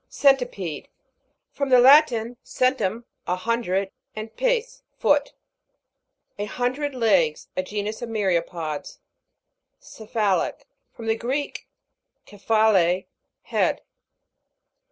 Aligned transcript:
CE'NTIPED. 0.09 0.87
From 1.51 1.69
the 1.69 1.77
Latin, 1.79 2.37
centum, 2.43 3.03
a 3.27 3.35
hundred, 3.35 3.91
and 4.15 4.35
pes, 4.35 4.81
foot. 4.97 5.33
A 6.39 6.45
hun 6.45 6.73
dred 6.73 6.95
legs; 6.95 7.49
a 7.55 7.61
genus 7.61 8.01
of 8.01 8.09
myriapods. 8.09 8.97
CEPIIA'LIC. 9.79 10.65
From 10.91 11.05
the 11.05 11.15
Greek, 11.15 11.67
kephale, 12.25 13.05
head. 13.43 13.81